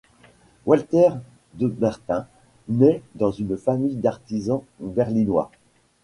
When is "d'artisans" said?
3.97-4.63